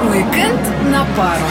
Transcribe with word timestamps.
Уикенд 0.00 0.60
на 0.92 1.04
пару. 1.16 1.42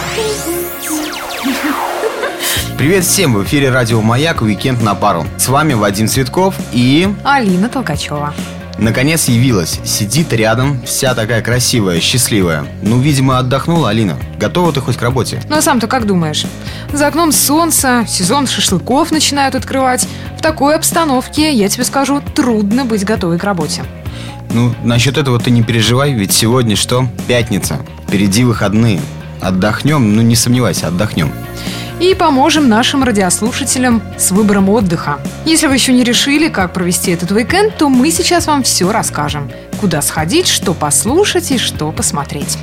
Привет 2.77 3.04
всем! 3.04 3.34
В 3.34 3.44
эфире 3.44 3.72
радио 3.72 4.02
«Маяк. 4.02 4.42
Уикенд 4.42 4.81
на 4.81 4.96
пару». 4.96 5.26
С 5.38 5.50
вами 5.50 5.73
Вадим 5.73 6.08
Цветков 6.08 6.55
и... 6.71 7.13
Алина 7.25 7.68
Толкачева. 7.68 8.33
Наконец 8.78 9.28
явилась. 9.28 9.81
Сидит 9.83 10.31
рядом, 10.31 10.81
вся 10.86 11.13
такая 11.13 11.41
красивая, 11.41 11.99
счастливая. 11.99 12.65
Ну, 12.84 13.02
видимо, 13.02 13.38
отдохнула 13.38 13.89
Алина. 13.89 14.18
Готова 14.39 14.71
ты 14.71 14.79
хоть 14.79 14.95
к 14.95 15.02
работе? 15.02 15.41
Ну 15.50 15.57
а 15.57 15.61
сам-то 15.61 15.88
как 15.88 16.05
думаешь? 16.05 16.45
За 16.93 17.07
окном 17.07 17.34
солнце, 17.34 18.05
сезон 18.07 18.48
шашлыков 18.48 19.11
начинают 19.11 19.55
открывать. 19.55 20.07
В 20.38 20.41
такой 20.41 20.75
обстановке, 20.75 21.52
я 21.52 21.68
тебе 21.68 21.84
скажу, 21.84 22.21
трудно 22.34 22.86
быть 22.86 23.04
готовой 23.04 23.39
к 23.39 23.43
работе. 23.43 23.84
Ну, 24.52 24.73
насчет 24.84 25.18
этого 25.18 25.39
ты 25.39 25.52
не 25.52 25.63
переживай, 25.63 26.13
ведь 26.13 26.32
сегодня 26.32 26.75
что? 26.75 27.07
Пятница. 27.27 27.80
Впереди 28.07 28.43
выходные. 28.43 28.99
Отдохнем, 29.41 30.16
ну 30.16 30.22
не 30.22 30.35
сомневайся, 30.35 30.88
отдохнем. 30.88 31.31
И 31.99 32.13
поможем 32.13 32.70
нашим 32.70 33.03
радиослушателям 33.03 34.03
с 34.17 34.31
выбором 34.31 34.70
отдыха. 34.70 35.20
Если 35.45 35.66
вы 35.67 35.75
еще 35.75 35.94
не 35.94 36.03
решили, 36.03 36.48
как 36.48 36.73
провести 36.73 37.12
этот 37.12 37.31
уикенд, 37.31 37.75
то 37.77 37.89
мы 37.89 38.12
сейчас 38.12 38.45
вам 38.45 38.62
все 38.63 38.91
расскажем. 38.91 39.52
Куда 39.80 40.02
сходить, 40.02 40.48
что 40.48 40.73
послушать 40.73 41.52
и 41.52 41.58
что 41.58 41.91
посмотреть. 41.91 42.58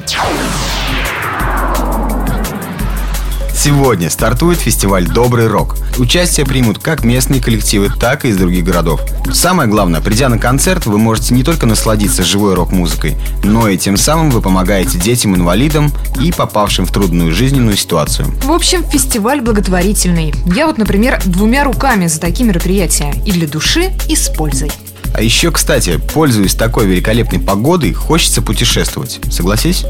Сегодня 3.64 4.10
стартует 4.10 4.58
фестиваль 4.58 5.08
«Добрый 5.08 5.46
рок». 5.46 5.78
Участие 5.96 6.44
примут 6.44 6.80
как 6.80 7.02
местные 7.02 7.40
коллективы, 7.40 7.88
так 7.98 8.26
и 8.26 8.28
из 8.28 8.36
других 8.36 8.62
городов. 8.62 9.00
Самое 9.32 9.70
главное, 9.70 10.02
придя 10.02 10.28
на 10.28 10.36
концерт, 10.36 10.84
вы 10.84 10.98
можете 10.98 11.32
не 11.32 11.44
только 11.44 11.64
насладиться 11.64 12.22
живой 12.22 12.52
рок-музыкой, 12.52 13.16
но 13.42 13.66
и 13.66 13.78
тем 13.78 13.96
самым 13.96 14.28
вы 14.28 14.42
помогаете 14.42 14.98
детям-инвалидам 14.98 15.90
и 16.20 16.30
попавшим 16.30 16.84
в 16.84 16.92
трудную 16.92 17.32
жизненную 17.32 17.78
ситуацию. 17.78 18.28
В 18.44 18.52
общем, 18.52 18.84
фестиваль 18.84 19.40
благотворительный. 19.40 20.34
Я 20.54 20.66
вот, 20.66 20.76
например, 20.76 21.22
двумя 21.24 21.64
руками 21.64 22.06
за 22.06 22.20
такие 22.20 22.46
мероприятия. 22.46 23.14
И 23.24 23.32
для 23.32 23.48
души, 23.48 23.94
и 24.10 24.14
с 24.14 24.28
пользой. 24.28 24.70
А 25.14 25.22
еще, 25.22 25.52
кстати, 25.52 26.00
пользуясь 26.12 26.56
такой 26.56 26.86
великолепной 26.86 27.38
погодой, 27.38 27.92
хочется 27.92 28.42
путешествовать. 28.42 29.20
Согласись? 29.30 29.84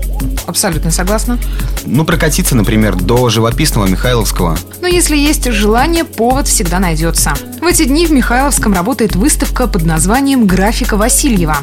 Абсолютно 0.47 0.91
согласна. 0.91 1.39
Ну, 1.87 2.05
прокатиться, 2.05 2.55
например, 2.55 2.95
до 2.95 3.31
живописного 3.31 3.87
Михайловского. 3.87 4.59
Но 4.83 4.87
если 4.87 5.17
есть 5.17 5.51
желание, 5.51 6.05
повод 6.05 6.47
всегда 6.47 6.79
найдется. 6.79 7.33
В 7.59 7.65
эти 7.65 7.85
дни 7.85 8.07
в 8.07 8.13
Михайловском 8.13 8.75
работает 8.75 9.17
выставка 9.17 9.67
под 9.67 9.87
названием 9.87 10.47
«Графика 10.47 10.99
Васильева». 10.99 11.57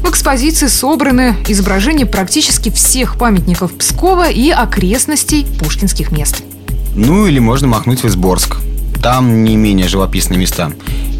В 0.00 0.10
экспозиции 0.10 0.66
собраны 0.66 1.36
изображения 1.46 2.06
практически 2.06 2.70
всех 2.70 3.18
памятников 3.18 3.72
Пскова 3.74 4.28
и 4.30 4.50
окрестностей 4.50 5.46
пушкинских 5.60 6.10
мест. 6.10 6.42
Ну, 6.96 7.26
или 7.26 7.38
можно 7.38 7.68
махнуть 7.68 8.02
в 8.02 8.08
Изборск. 8.08 8.56
Там 9.00 9.44
не 9.44 9.54
менее 9.54 9.86
живописные 9.86 10.40
места. 10.40 10.72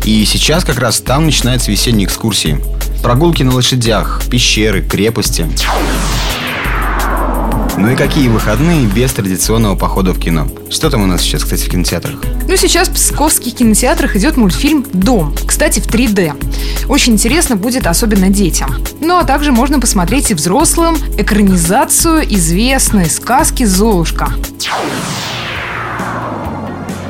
И 0.07 0.25
сейчас 0.25 0.65
как 0.65 0.79
раз 0.79 1.01
там 1.01 1.27
начинаются 1.27 1.69
весенние 1.73 2.07
экскурсии. 2.07 2.61
Прогулки 3.03 3.43
на 3.43 3.53
лошадях, 3.53 4.23
пещеры, 4.31 4.81
крепости. 4.81 5.49
Ну 7.77 7.91
и 7.91 7.97
какие 7.97 8.29
выходные 8.29 8.87
без 8.87 9.13
традиционного 9.13 9.75
похода 9.75 10.13
в 10.13 10.21
кино? 10.21 10.49
Что 10.71 10.91
там 10.91 11.03
у 11.03 11.07
нас 11.07 11.23
сейчас, 11.23 11.43
кстати, 11.43 11.65
в 11.65 11.69
кинотеатрах? 11.69 12.21
Ну, 12.49 12.57
сейчас 12.57 12.89
в 12.89 12.93
псковских 12.93 13.57
кинотеатрах 13.57 14.15
идет 14.15 14.37
мультфильм 14.37 14.87
«Дом». 14.93 15.35
Кстати, 15.45 15.81
в 15.81 15.89
3D. 15.89 16.87
Очень 16.89 17.15
интересно 17.15 17.57
будет 17.57 17.89
особенно 17.89 18.29
детям. 18.29 18.77
Ну, 19.01 19.19
а 19.19 19.25
также 19.25 19.51
можно 19.51 19.81
посмотреть 19.81 20.31
и 20.31 20.35
взрослым 20.35 20.97
экранизацию 21.19 22.23
известной 22.33 23.11
сказки 23.11 23.65
«Золушка». 23.65 24.33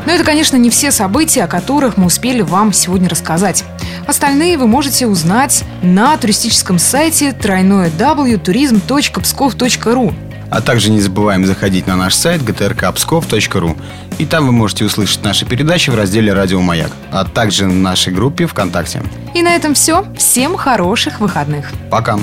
Но 0.07 0.13
это, 0.13 0.25
конечно, 0.25 0.57
не 0.57 0.71
все 0.71 0.91
события, 0.93 1.45
о 1.45 1.49
которых 1.49 1.97
мы 1.97 2.07
успели 2.07 2.41
вам 2.41 2.73
сегодня 2.73 3.09
рассказать. 3.09 3.65
Остальные 4.07 4.57
вы 4.57 4.69
можете 4.69 5.09
узнать 5.09 5.65
на 5.83 6.17
туристическом 6.17 6.79
сайте 6.79 7.31
www.turism.pskov.ru 7.31 10.15
А 10.49 10.61
также 10.61 10.91
не 10.91 11.01
забываем 11.01 11.45
заходить 11.45 11.89
на 11.89 11.97
наш 11.97 12.15
сайт 12.15 12.43
gtrkpskov.ru 12.43 13.77
И 14.19 14.27
там 14.27 14.47
вы 14.47 14.53
можете 14.53 14.85
услышать 14.85 15.25
наши 15.25 15.45
передачи 15.45 15.91
в 15.91 15.97
разделе 15.97 16.33
«Радио 16.33 16.61
Маяк», 16.61 16.93
а 17.11 17.25
также 17.25 17.67
в 17.67 17.75
нашей 17.75 18.13
группе 18.13 18.47
ВКонтакте. 18.47 19.03
И 19.35 19.43
на 19.43 19.57
этом 19.57 19.75
все. 19.75 20.07
Всем 20.17 20.57
хороших 20.57 21.19
выходных. 21.19 21.73
Пока! 21.91 22.17